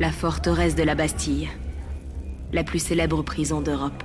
[0.00, 1.48] La forteresse de la Bastille.
[2.52, 4.02] La plus célèbre prison d'Europe.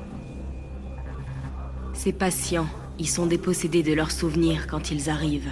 [1.94, 2.68] Ces patients
[3.00, 5.50] y sont dépossédés de leurs souvenirs quand ils arrivent.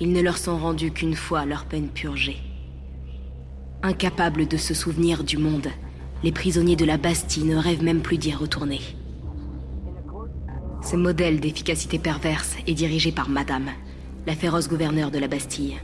[0.00, 2.38] Ils ne leur sont rendus qu'une fois leur peine purgée.
[3.84, 5.68] Incapables de se souvenir du monde,
[6.24, 8.80] les prisonniers de la Bastille ne rêvent même plus d'y retourner.
[10.82, 13.70] Ce modèle d'efficacité perverse est dirigé par Madame,
[14.26, 15.76] la féroce gouverneure de la Bastille.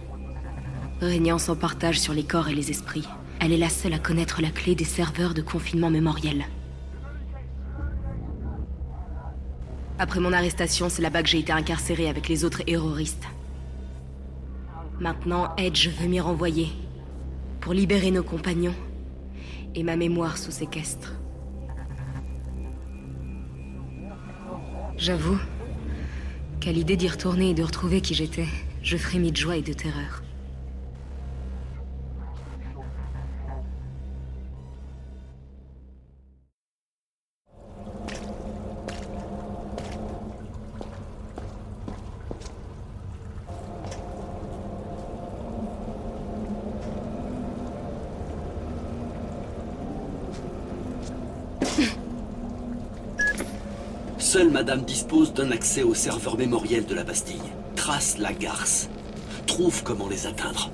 [1.00, 3.06] Régnant son partage sur les corps et les esprits,
[3.44, 6.46] elle est la seule à connaître la clé des serveurs de confinement mémoriel.
[9.98, 13.26] Après mon arrestation, c'est là-bas que j'ai été incarcéré avec les autres terroristes.
[14.98, 16.68] Maintenant, Edge veut m'y renvoyer.
[17.60, 18.74] Pour libérer nos compagnons.
[19.74, 21.12] Et ma mémoire sous séquestre.
[24.96, 25.38] J'avoue
[26.60, 28.48] qu'à l'idée d'y retourner et de retrouver qui j'étais,
[28.82, 30.23] je frémis de joie et de terreur.
[54.64, 57.36] Madame dispose d'un accès au serveur mémoriel de la Bastille.
[57.76, 58.88] Trace la garce.
[59.46, 60.70] Trouve comment les atteindre.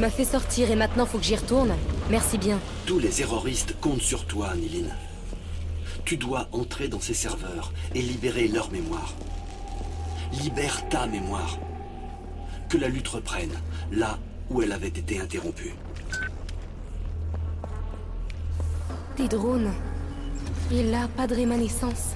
[0.00, 1.74] M'as fait sortir et maintenant faut que j'y retourne
[2.10, 2.58] Merci bien.
[2.86, 4.92] Tous les erroristes comptent sur toi, Niline.
[6.04, 9.14] Tu dois entrer dans ces serveurs et libérer leur mémoire.
[10.42, 11.58] Libère ta mémoire.
[12.68, 13.52] Que la lutte reprenne,
[13.92, 14.18] là
[14.48, 15.74] où elle avait été interrompue.
[19.16, 19.72] Des drones.
[20.72, 22.14] Et là, pas de rémanescence.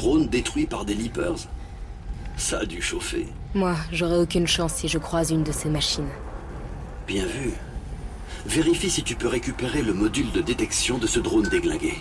[0.00, 1.46] Drone détruit par des Leapers
[2.38, 3.28] Ça a dû chauffer.
[3.54, 6.08] Moi, j'aurais aucune chance si je croise une de ces machines.
[7.06, 7.50] Bien vu.
[8.46, 11.96] Vérifie si tu peux récupérer le module de détection de ce drone déglingué.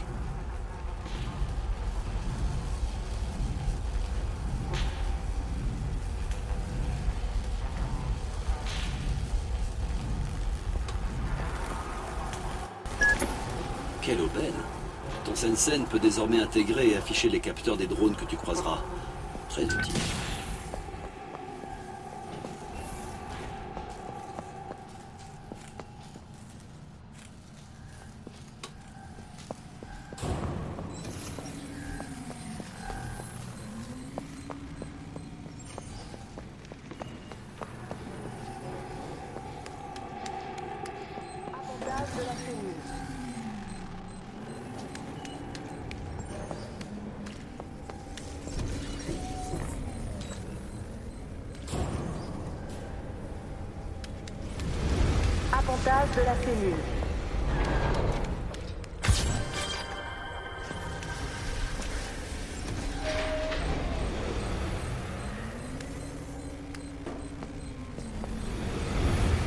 [15.59, 18.81] Sensen peut désormais intégrer et afficher les capteurs des drones que tu croiseras.
[19.49, 19.93] Très utile.
[56.01, 56.75] Appontage de la cellule.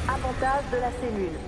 [0.09, 1.39] Appontage de la cellule.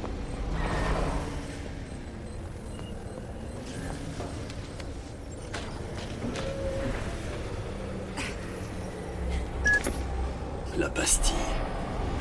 [10.78, 11.34] La Bastille.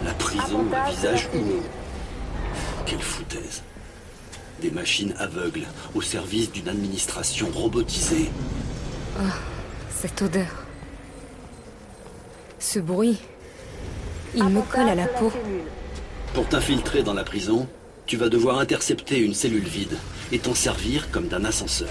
[0.06, 1.48] La prison, le Appontage de la visage cellule.
[1.48, 1.62] humain.
[2.86, 3.64] Quelle foutaise.
[4.62, 5.66] Des machines aveugles
[5.96, 8.30] au service d'une administration robotisée.
[9.90, 10.66] Cette odeur.
[12.60, 13.18] Ce bruit.
[14.36, 15.32] Il me colle à la peau.
[16.34, 17.68] Pour t'infiltrer dans la prison,
[18.06, 19.98] tu vas devoir intercepter une cellule vide
[20.32, 21.90] et t'en servir comme d'un ascenseur.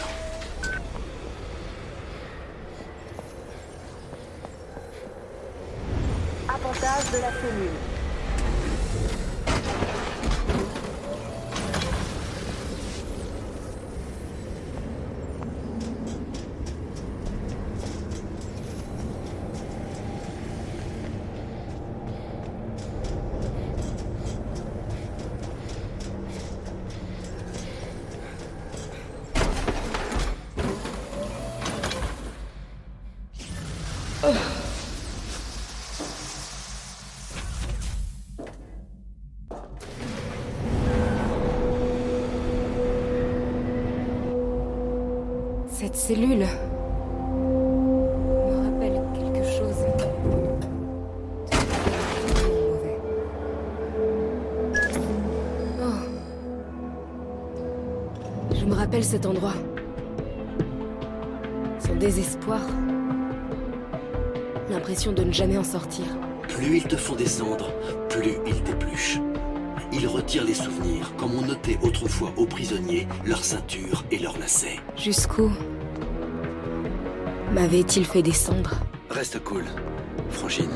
[58.93, 59.55] Rappelle cet endroit.
[61.79, 62.61] Son désespoir.
[64.69, 66.05] L'impression de ne jamais en sortir.
[66.47, 67.73] Plus ils te font descendre,
[68.11, 69.19] plus ils t'épluchent.
[69.95, 74.79] Ils retirent les souvenirs, comme on notait autrefois aux prisonniers leur ceinture et leurs lacets.
[74.95, 75.51] Jusqu'où
[77.55, 78.75] m'avait-il fait descendre?
[79.09, 79.65] Reste cool,
[80.29, 80.69] Frangine.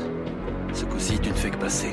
[0.73, 1.91] Ce coup-ci, tu ne fais que passer.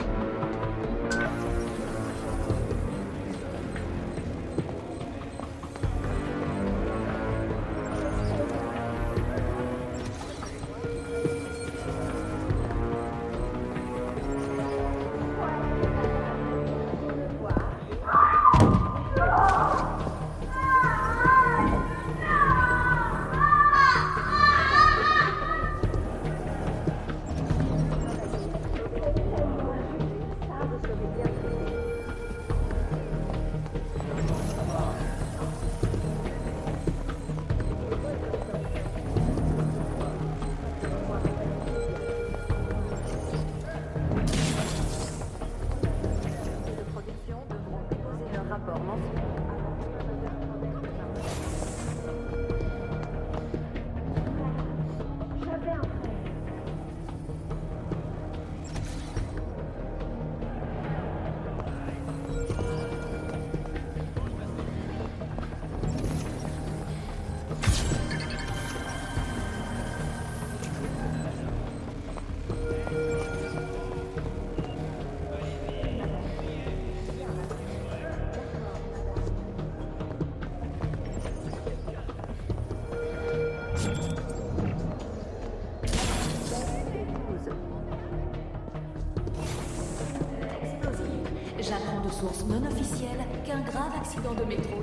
[93.54, 94.80] Qu'un grave accident de métro.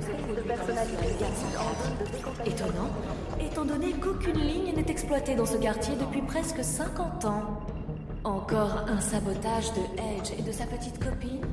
[2.46, 2.90] Étonnant,
[3.40, 7.60] étant donné qu'aucune ligne n'est exploitée dans ce quartier depuis presque 50 ans.
[8.24, 11.44] Encore un sabotage de Edge et de sa petite copine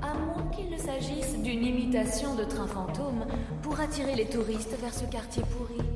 [0.00, 3.26] À moins qu'il ne s'agisse d'une imitation de train fantôme
[3.62, 5.86] pour attirer les touristes vers ce quartier pourri.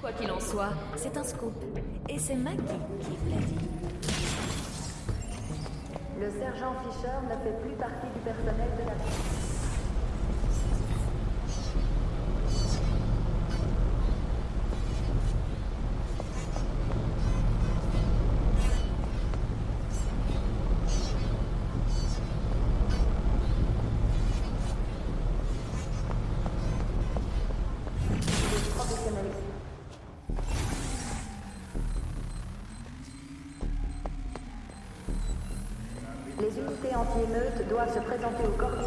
[0.00, 1.54] Quoi qu'il en soit, c'est un scoop.
[2.08, 2.62] Et c'est Maggie
[3.00, 3.65] qui l'a dit.
[6.18, 9.45] Le sergent Fisher ne fait plus partie du personnel de la
[37.16, 38.85] anti-émeutes doivent se présenter au coordinateur.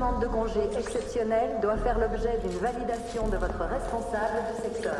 [0.00, 4.94] Demande de congé exceptionnel doit faire l'objet d'une validation de votre responsable du secteur.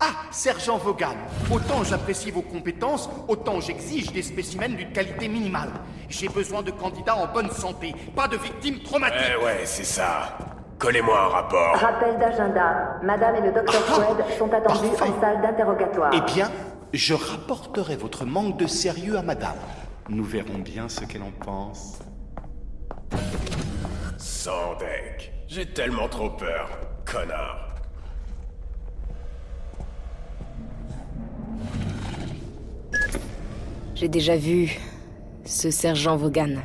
[0.00, 1.16] Ah, sergent Vaughan,
[1.52, 5.68] autant j'apprécie vos compétences, autant j'exige des spécimens d'une qualité minimale.
[6.08, 9.18] J'ai besoin de candidats en bonne santé, pas de victimes traumatiques.
[9.38, 10.36] Eh ouais, c'est ça.
[10.78, 11.74] Collez-moi un rapport.
[11.76, 12.98] Rappel d'agenda.
[13.02, 15.12] Madame et le docteur Ah, Fred sont attendus parfait.
[15.12, 16.10] en salle d'interrogatoire.
[16.14, 16.50] Eh bien,
[16.92, 19.56] je rapporterai votre manque de sérieux à madame.
[20.08, 21.98] Nous verrons bien ce qu'elle en pense.
[24.16, 25.32] Sans deck.
[25.48, 26.68] J'ai tellement trop peur.
[27.04, 27.68] Connard.
[33.94, 34.78] J'ai déjà vu
[35.48, 36.56] ce sergent Vaughan.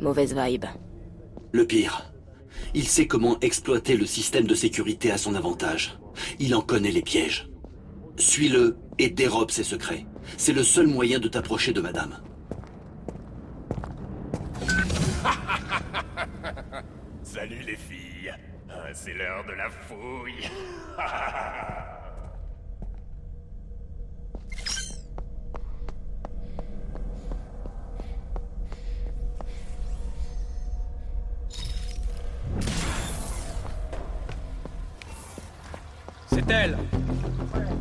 [0.00, 0.66] Mauvaise vibe.
[1.50, 2.12] Le pire,
[2.74, 5.98] il sait comment exploiter le système de sécurité à son avantage.
[6.38, 7.48] Il en connaît les pièges.
[8.16, 10.06] Suis-le et dérobe ses secrets.
[10.36, 12.22] C'est le seul moyen de t'approcher de madame.
[17.24, 18.32] Salut les filles.
[18.70, 20.48] Ah, C'est l'heure de la fouille.
[36.48, 37.75] C'est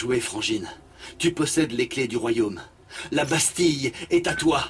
[0.00, 0.66] joué, Frangine.
[1.18, 2.62] Tu possèdes les clés du royaume.
[3.12, 4.64] La Bastille est à toi.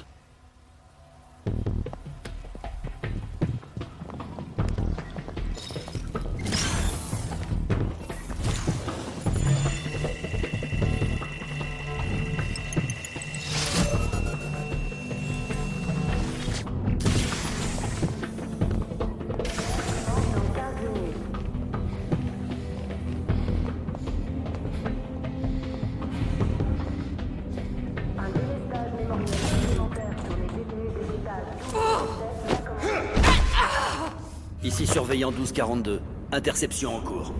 [35.11, 35.99] Surveillant 1242.
[36.31, 37.33] Interception en cours.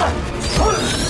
[0.00, 1.09] 来る!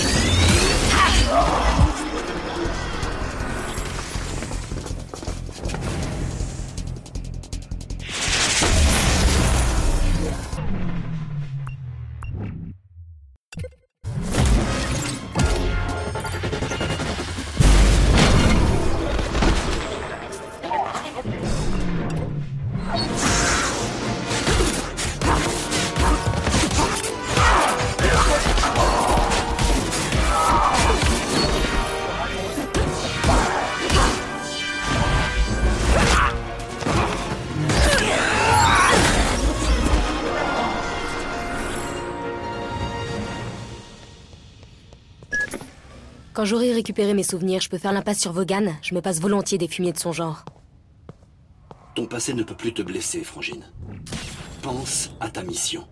[46.40, 48.72] Quand j'aurai récupéré mes souvenirs, je peux faire l'impasse sur Vaughan.
[48.80, 50.46] Je me passe volontiers des fumiers de son genre.
[51.94, 53.62] Ton passé ne peut plus te blesser, Frangine.
[54.62, 55.86] Pense à ta mission.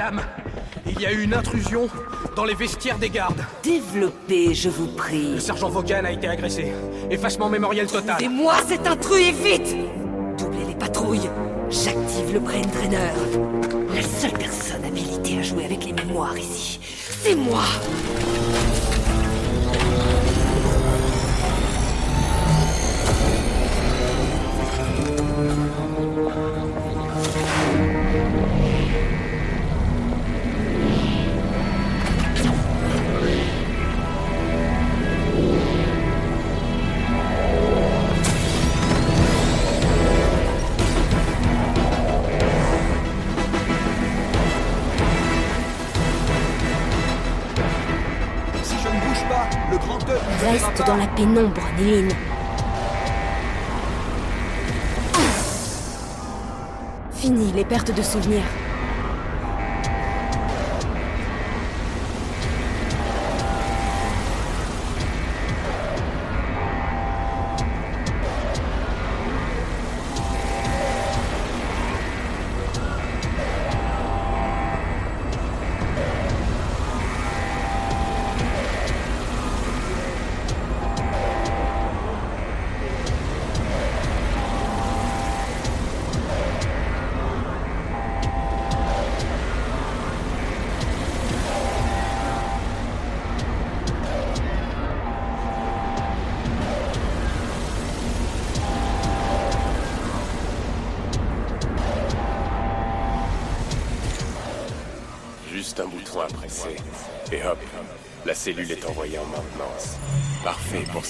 [0.00, 0.22] Madame,
[0.86, 1.86] il y a eu une intrusion
[2.34, 3.44] dans les vestiaires des gardes.
[3.62, 5.34] Développez, je vous prie.
[5.34, 6.72] Le sergent Vaughan a été agressé.
[7.10, 8.16] Effacement mémoriel total.
[8.18, 9.76] C'est moi cet intrus et vite
[10.38, 11.28] Doublez les patrouilles.
[11.68, 13.10] J'active le brain trainer.
[13.94, 16.80] La seule personne habilitée à jouer avec les mémoires ici,
[17.22, 17.64] c'est moi
[51.20, 52.12] pénombre, Néline.
[57.12, 58.69] Fini les pertes de souvenirs.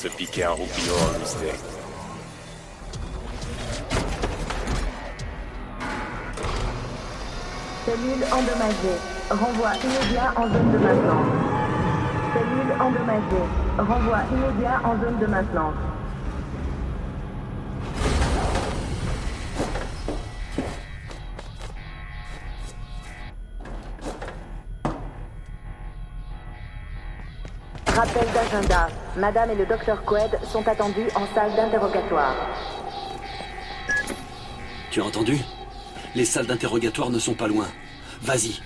[0.01, 1.53] Se piquer un roupillon en loose-day.
[7.85, 8.99] Cellule endommagée.
[9.29, 11.27] Renvoi immédiat en zone de maintenance.
[12.33, 13.47] Cellule endommagée.
[13.77, 15.90] Renvoi immédiat en zone de maintenance.
[28.01, 28.89] Rappel d'agenda.
[29.15, 32.35] Madame et le docteur Qued sont attendus en salle d'interrogatoire.
[34.91, 35.37] Tu as entendu?
[36.15, 37.67] Les salles d'interrogatoire ne sont pas loin.
[38.23, 38.59] Vas-y.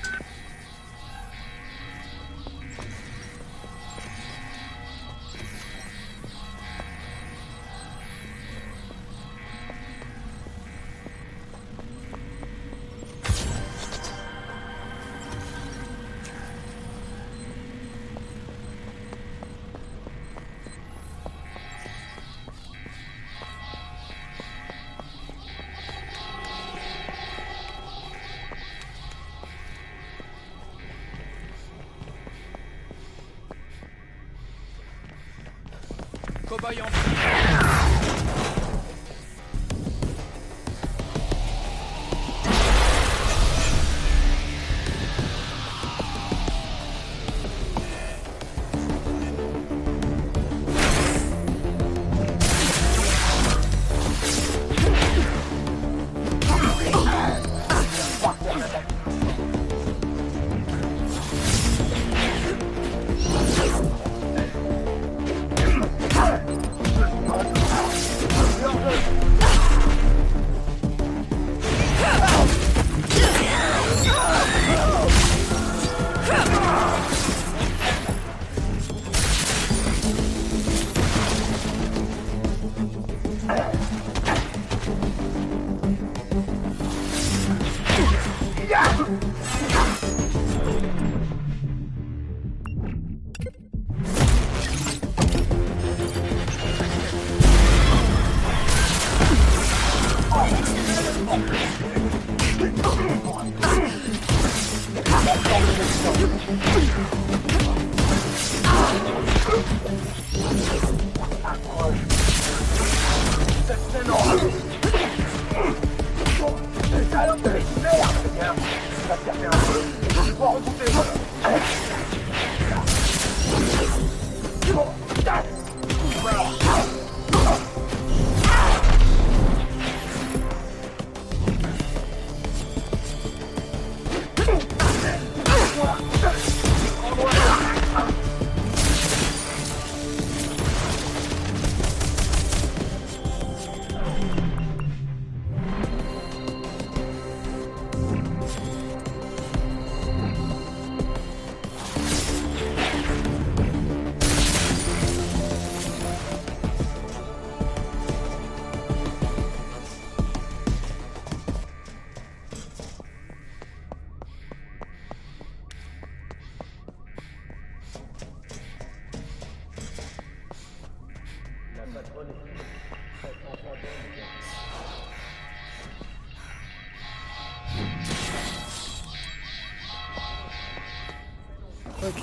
[182.07, 182.23] Ok.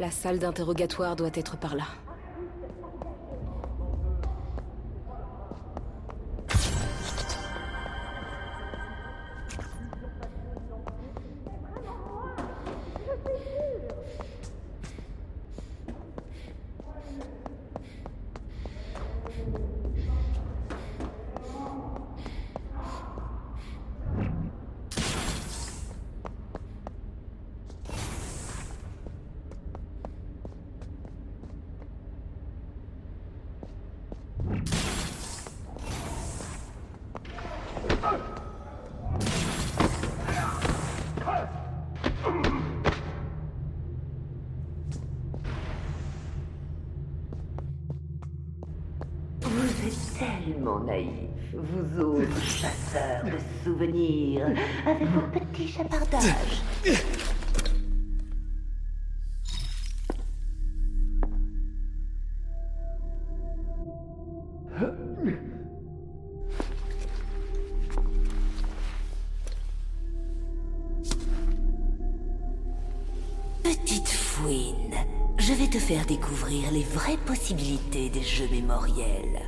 [0.00, 1.84] La salle d'interrogatoire doit être par là.
[77.50, 79.40] Possibilités des jeux mémoriels.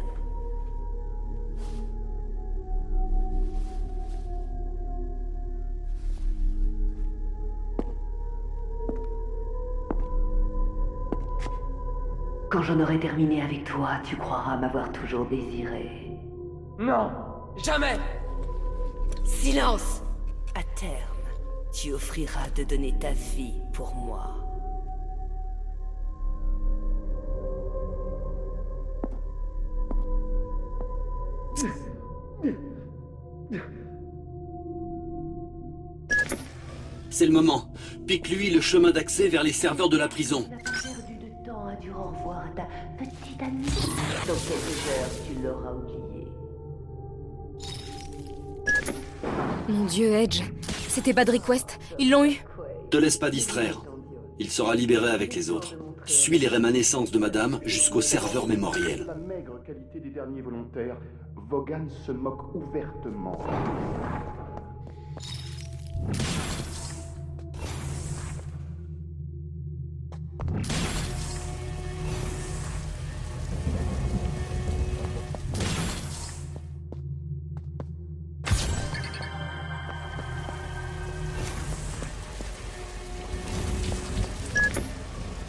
[12.51, 16.11] Quand j'en aurai terminé avec toi, tu croiras m'avoir toujours désiré.
[16.79, 17.13] Non
[17.65, 17.99] Jamais
[19.25, 20.03] Silence
[20.57, 20.93] À terme,
[21.73, 24.52] tu offriras de donner ta vie pour moi.
[37.11, 37.73] C'est le moment.
[38.07, 40.49] Pique-lui le chemin d'accès vers les serveurs de la prison.
[44.27, 46.27] Dans quelques heures, tu l'auras oublié.
[49.69, 50.43] Mon dieu, Edge.
[50.89, 51.79] C'était Badrick West.
[51.99, 52.43] Ils l'ont eu.
[52.91, 53.83] Te laisse pas distraire.
[54.39, 55.77] Il sera libéré avec les autres.
[56.05, 59.07] Suis les rémanescences de madame jusqu'au serveur mémoriel.
[59.07, 59.15] La
[61.53, 63.39] Vaughan se moque ouvertement.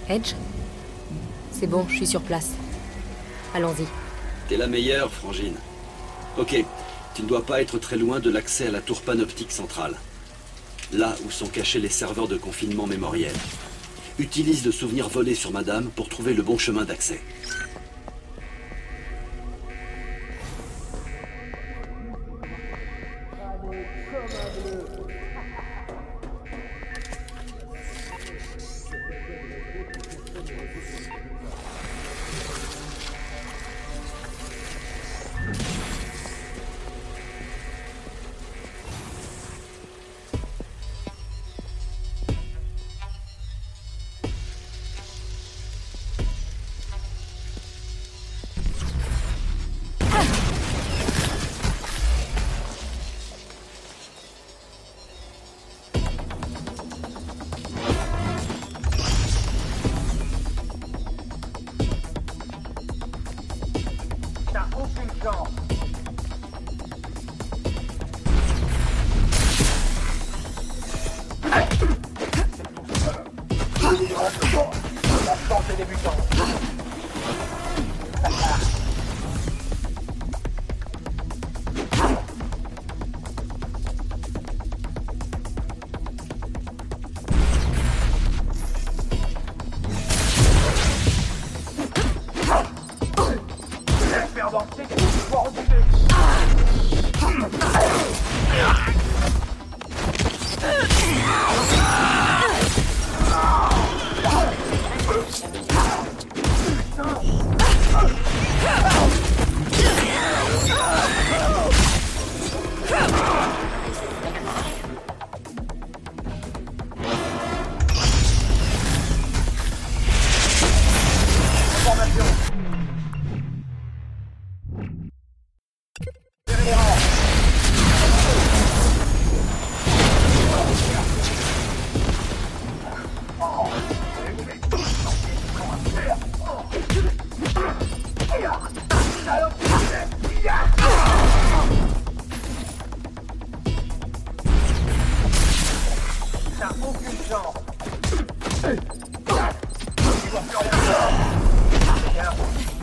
[0.09, 0.35] Edge
[1.53, 2.57] C'est bon, je suis sur place.
[3.55, 3.85] Allons-y.
[4.49, 5.55] T'es la meilleure, Frangine.
[6.35, 6.65] Ok,
[7.13, 9.95] tu ne dois pas être très loin de l'accès à la tour panoptique centrale.
[10.91, 13.35] Là où sont cachés les serveurs de confinement mémoriel.
[14.17, 17.21] Utilise le souvenir volé sur madame pour trouver le bon chemin d'accès.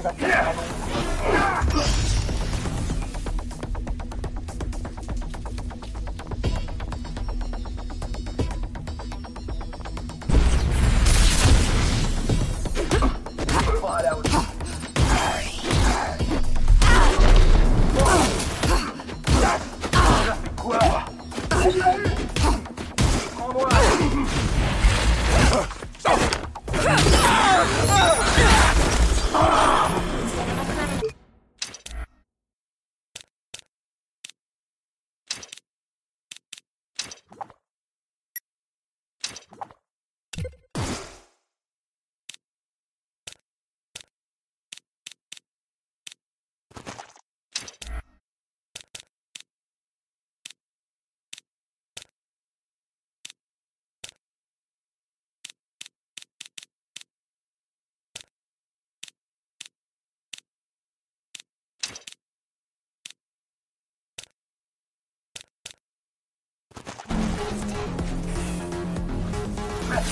[0.02, 0.60] Yeah.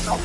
[0.08, 0.16] Plus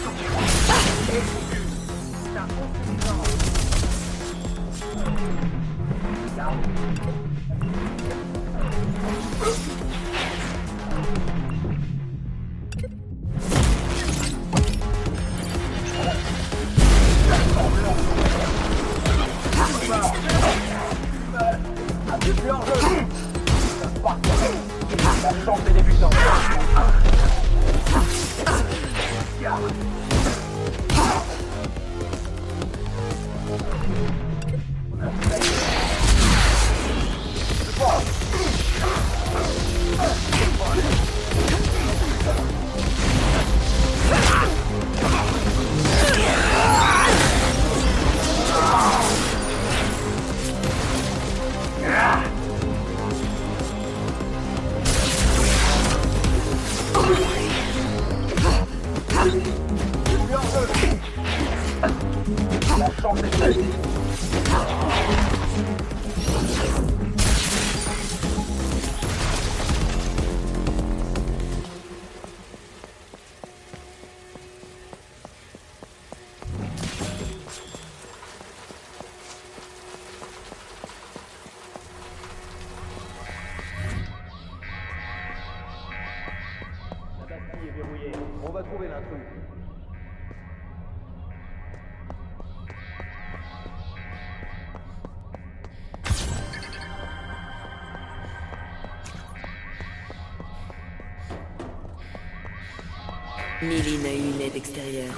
[103.64, 105.14] Méline a eu une aide extérieure.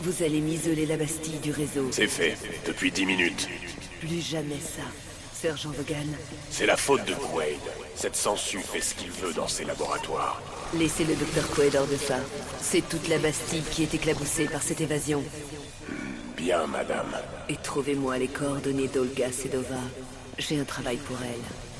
[0.00, 1.88] Vous allez m'isoler la Bastille du réseau.
[1.90, 3.48] C'est fait, depuis dix minutes.
[4.00, 4.82] Plus jamais ça.
[5.34, 6.06] Sergent Vogan,
[6.50, 7.58] C'est la faute de Quaid.
[7.94, 10.40] Cette sangsue fait ce qu'il veut dans ses laboratoires.
[10.74, 12.16] laissez le docteur Quaid hors de ça.
[12.60, 15.22] C'est toute la Bastille qui est éclaboussée par cette évasion.
[16.36, 17.14] Bien, madame.
[17.48, 19.80] Et trouvez-moi les coordonnées d'Olga Sedova.
[20.38, 21.71] J'ai un travail pour elle.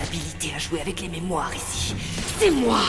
[0.00, 1.94] Habilitée à jouer avec les mémoires ici,
[2.38, 2.80] c'est moi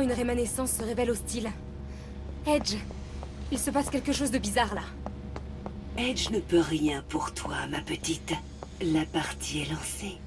[0.00, 1.50] une rémanescence se révèle hostile
[2.46, 2.76] Edge,
[3.52, 4.82] il se passe quelque chose de bizarre là.
[5.96, 8.34] Edge ne peut rien pour toi, ma petite.
[8.82, 10.18] La partie est lancée.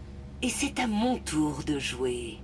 [0.41, 2.37] Et c'est à mon tour de jouer.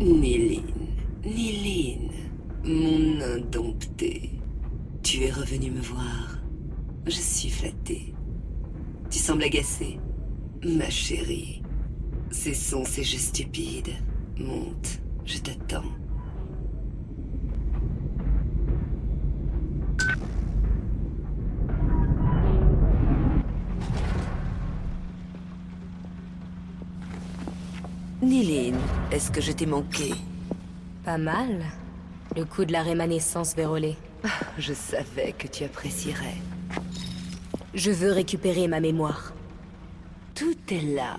[0.00, 0.62] Néline,
[1.24, 2.12] Néline,
[2.64, 4.30] mon indompté.
[5.02, 6.38] Tu es revenu me voir.
[7.06, 8.14] Je suis flattée.
[9.10, 9.98] Tu sembles agacée.
[10.64, 11.62] Ma chérie.
[12.32, 13.94] Cessons ces jeux stupides.
[14.38, 15.84] Monte, je t'attends.
[28.20, 28.76] Néline,
[29.12, 30.12] est-ce que je t'ai manqué?
[31.04, 31.64] Pas mal.
[32.36, 33.96] Le coup de la rémanescence vérolée.
[34.58, 36.36] Je savais que tu apprécierais.
[37.74, 39.32] Je veux récupérer ma mémoire.
[40.38, 41.16] Tout est là.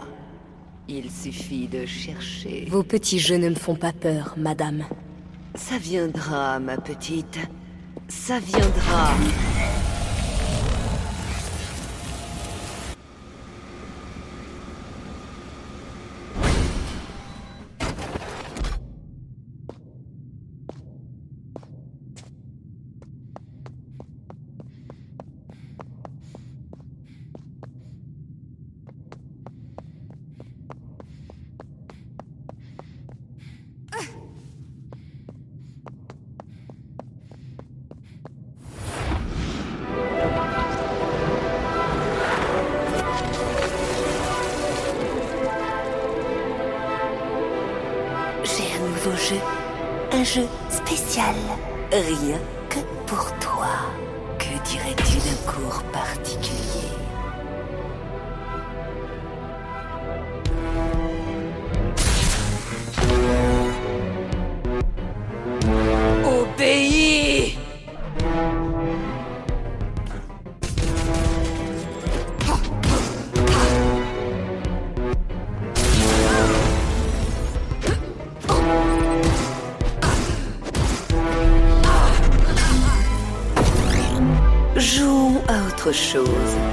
[0.88, 2.67] Il suffit de chercher.
[2.70, 4.86] Vos petits jeux ne me font pas peur, madame.
[5.55, 7.38] Ça viendra, ma petite.
[8.07, 9.11] Ça viendra.
[55.93, 56.39] D'un
[86.10, 86.68] chose.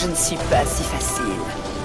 [0.00, 1.77] je ne suis pas si facile.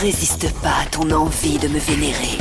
[0.00, 2.38] résiste pas à ton envie de me vénérer.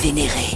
[0.00, 0.47] vénérer.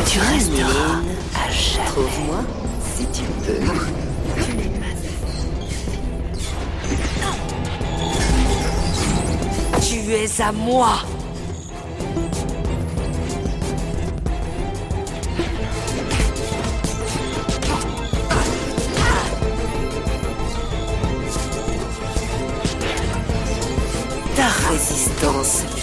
[0.00, 1.00] que tu resteras
[1.34, 1.86] à jamais.
[1.86, 2.40] Trouve-moi
[2.96, 3.60] si tu peux.
[4.42, 4.86] Tu n'es pas.
[10.12, 10.98] Es à moi.
[24.34, 25.79] Ta résistance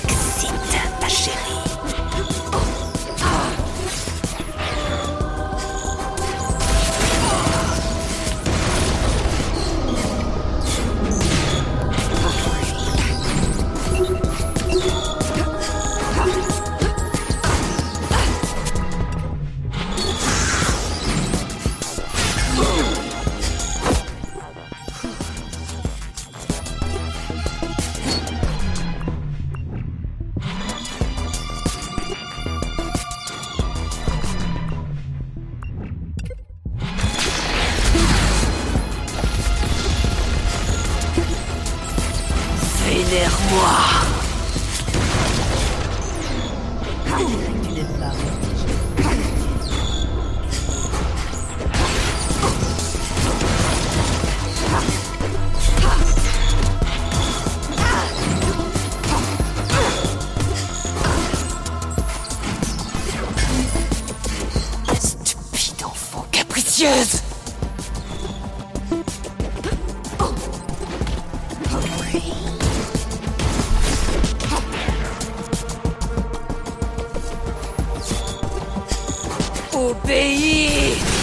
[79.78, 81.17] UBI!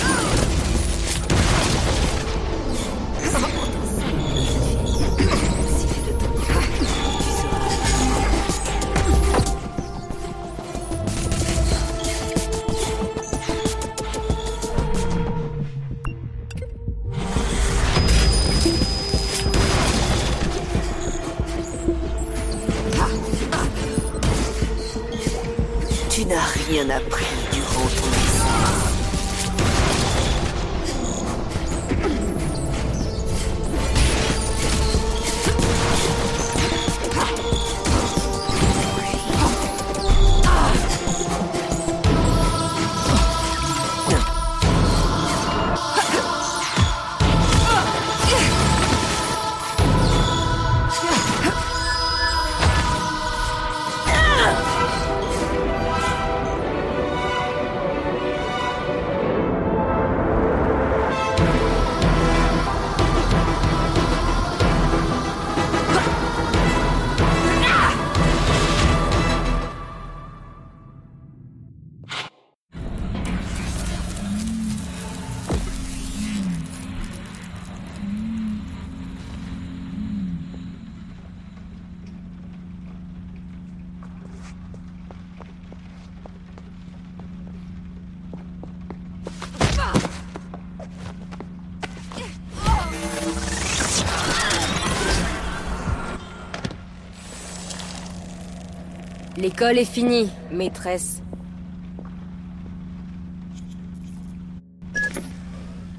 [99.57, 101.23] L'école est finie, maîtresse.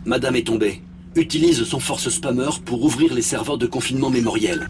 [0.04, 0.82] Madame est tombée.
[1.16, 4.68] Utilise son force spammer pour ouvrir les serveurs de confinement mémoriel.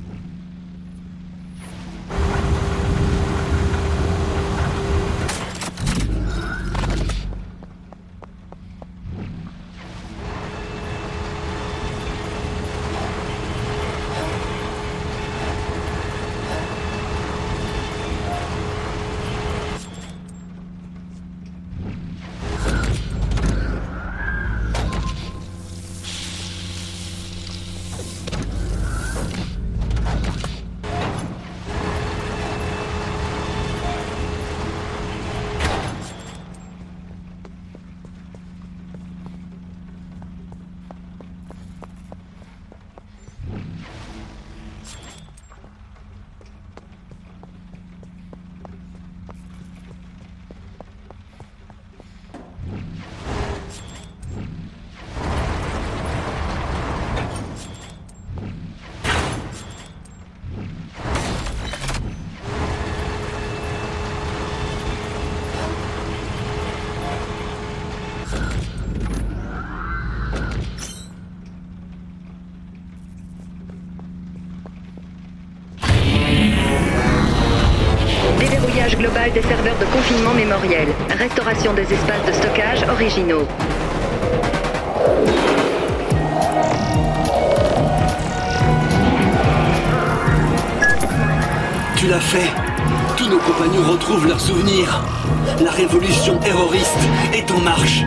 [97.52, 98.04] En marche.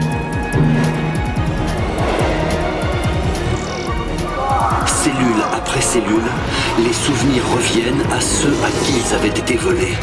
[4.87, 6.29] Cellule après cellule,
[6.79, 9.97] les souvenirs reviennent à ceux à qui ils avaient été volés.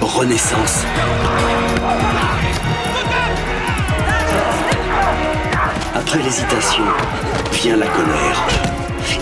[0.00, 0.84] Renaissance.
[5.94, 6.84] Après l'hésitation,
[7.52, 8.46] vient la colère,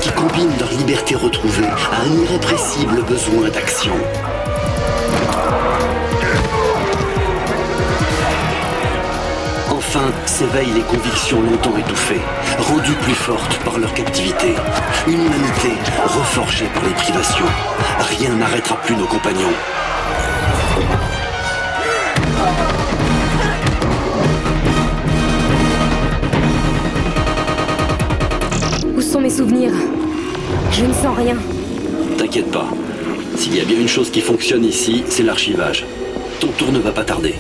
[0.03, 3.95] qui combine leur liberté retrouvée à un irrépressible besoin d'action.
[9.97, 12.21] Enfin s'éveillent les convictions longtemps étouffées,
[12.59, 14.57] rendues plus fortes par leur captivité.
[15.07, 15.69] Une humanité
[16.05, 17.45] reforgée par les privations.
[18.19, 19.53] Rien n'arrêtera plus nos compagnons.
[28.97, 29.75] Où sont mes souvenirs?
[30.73, 31.37] Je ne sens rien.
[32.19, 32.67] T'inquiète pas.
[33.37, 35.87] S'il y a bien une chose qui fonctionne ici, c'est l'archivage.
[36.41, 37.37] Ton tour ne va pas tarder.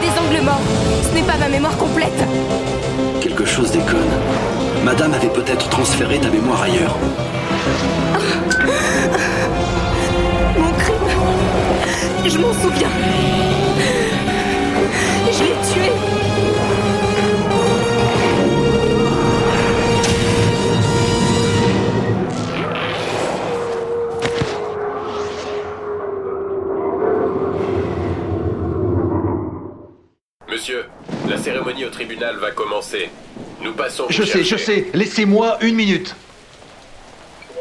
[0.00, 0.60] Des angles morts.
[1.02, 2.22] Ce n'est pas ma mémoire complète.
[3.20, 4.12] Quelque chose déconne.
[4.84, 6.96] Madame avait peut-être transféré ta mémoire ailleurs.
[10.56, 11.08] Mon crime
[12.26, 12.88] Je m'en souviens.
[32.18, 33.10] Va commencer.
[33.60, 34.06] Nous passons.
[34.08, 34.86] Je sais, je sais.
[34.94, 36.14] Laissez-moi une minute.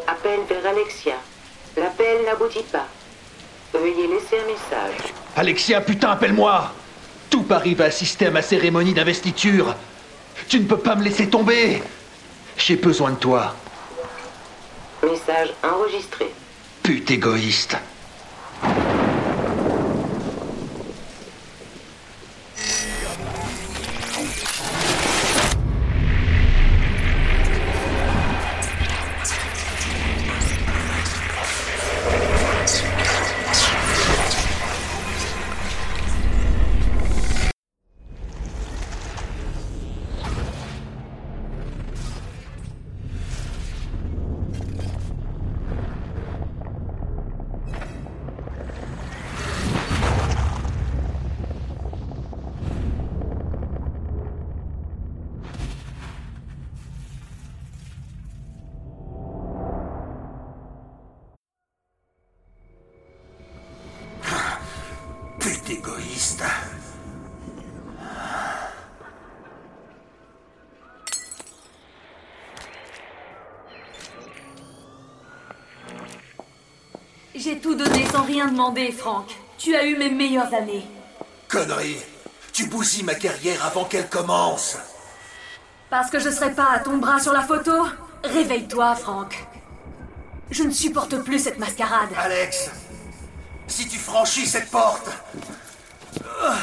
[0.08, 1.16] Appel vers Alexia.
[1.76, 2.88] L'appel n'aboutit pas.
[3.74, 5.14] Veuillez laisser un message.
[5.36, 6.72] Alexia, putain, appelle-moi
[7.30, 9.76] Tout Paris va assister à ma cérémonie d'investiture.
[10.48, 11.84] Tu ne peux pas me laisser tomber.
[12.58, 13.54] J'ai besoin de toi.
[15.04, 16.32] Message enregistré.
[16.82, 17.78] Pute égoïste.
[78.48, 79.36] Rien demander, Franck.
[79.58, 80.86] Tu as eu mes meilleures années.
[81.48, 81.98] Connerie.
[82.54, 84.78] Tu bousilles ma carrière avant qu'elle commence.
[85.90, 87.72] Parce que je serai pas à ton bras sur la photo?
[88.24, 89.46] Réveille-toi, Franck.
[90.50, 92.10] Je ne supporte plus cette mascarade.
[92.18, 92.70] Alex,
[93.68, 95.10] si tu franchis cette porte,
[96.40, 96.56] Va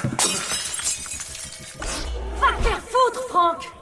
[2.58, 3.73] te faire foutre, Franck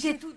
[0.00, 0.32] J'ai tout.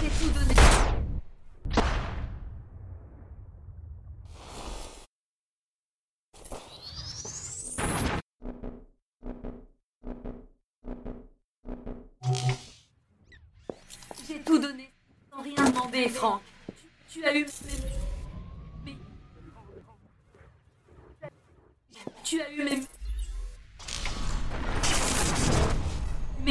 [0.00, 0.54] J'ai tout donné.
[14.28, 14.92] J'ai tout donné
[15.32, 16.42] sans rien demander, Franck.
[17.08, 17.44] Tu, as eu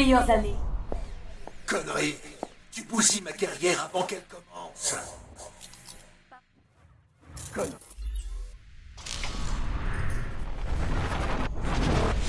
[0.10, 0.56] meilleures années.
[1.68, 2.16] Connerie.
[2.72, 4.96] Tu bousilles ma carrière avant qu'elle commence.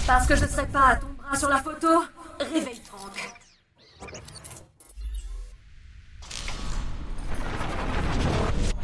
[0.07, 2.05] Parce que je serai pas à ton bras sur la photo
[2.41, 3.33] Réveille Franck.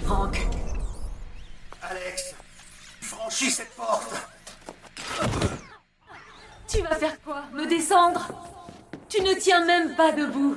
[0.05, 0.47] Franck,
[1.83, 2.35] Alex
[3.01, 4.15] Franchis cette porte.
[6.69, 7.43] Tu vas faire quoi?
[7.53, 8.29] Me descendre?
[9.17, 10.57] Tu ne tiens même pas debout.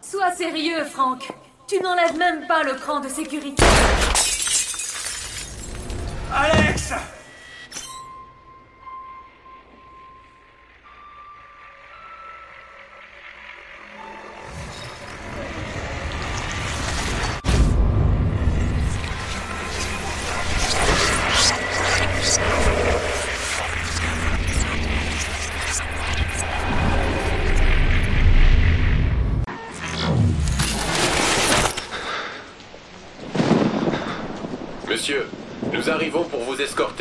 [0.00, 1.28] Sois sérieux, Franck.
[1.68, 3.62] Tu n'enlèves même pas le cran de sécurité.
[6.34, 6.67] Alex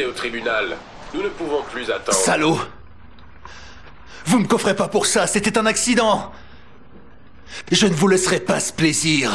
[0.06, 0.78] au tribunal.
[1.14, 2.18] Nous ne pouvons plus attendre.
[2.18, 2.60] Salaud
[4.26, 6.32] Vous me coffrez pas pour ça, c'était un accident
[7.72, 9.32] Je ne vous laisserai pas ce plaisir.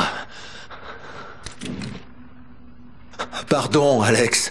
[3.49, 4.51] Pardon, Alex.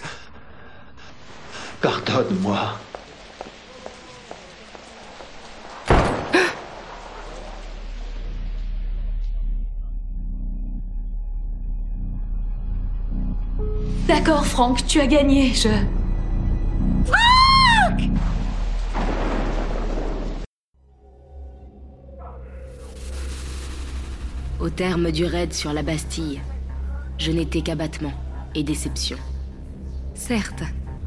[1.80, 2.78] Pardonne-moi.
[14.06, 15.52] D'accord, Franck, tu as gagné.
[15.54, 16.01] Je.
[24.62, 26.40] Au terme du raid sur la Bastille,
[27.18, 28.12] je n'étais qu'abattement
[28.54, 29.16] et déception.
[30.14, 30.62] Certes,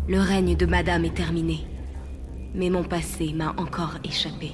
[0.09, 1.65] le règne de Madame est terminé,
[2.53, 4.51] mais mon passé m'a encore échappé.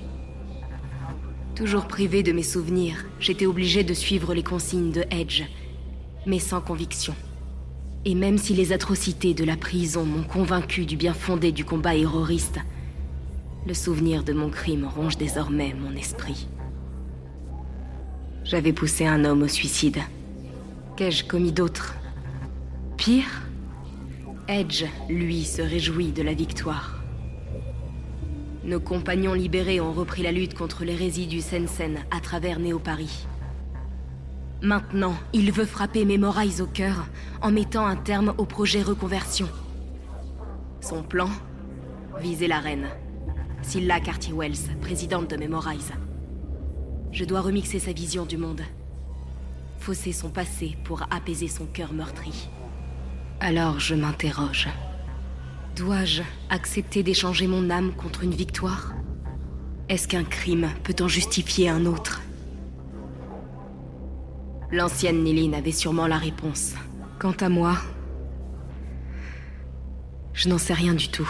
[1.56, 5.46] Toujours privé de mes souvenirs, j'étais obligé de suivre les consignes de Edge,
[6.28, 7.16] mais sans conviction.
[8.06, 11.96] Et même si les atrocités de la prison m'ont convaincu du bien fondé du combat
[11.96, 12.60] héroïste,
[13.66, 16.48] le souvenir de mon crime ronge désormais mon esprit.
[18.52, 20.00] J'avais poussé un homme au suicide.
[20.98, 21.96] Qu'ai-je commis d'autre?
[22.98, 23.44] Pire
[24.50, 27.00] Edge, lui, se réjouit de la victoire.
[28.66, 33.26] Nos compagnons libérés ont repris la lutte contre l'hérésie du Sensen à travers Néo-Paris.
[34.62, 37.06] Maintenant, il veut frapper Memorize au cœur
[37.42, 39.48] en mettant un terme au projet reconversion.
[40.82, 41.30] Son plan?
[42.20, 42.90] Viser la reine.
[43.62, 45.94] Scylla Carty-Wells, présidente de Memorize.
[47.12, 48.62] Je dois remixer sa vision du monde.
[49.80, 52.50] Fausser son passé pour apaiser son cœur meurtri.
[53.40, 54.70] Alors je m'interroge.
[55.76, 58.94] Dois-je accepter d'échanger mon âme contre une victoire?
[59.90, 62.22] Est-ce qu'un crime peut en justifier un autre?
[64.72, 66.76] L'ancienne Néline avait sûrement la réponse.
[67.20, 67.78] Quant à moi,
[70.34, 71.30] je n'en sais rien du tout.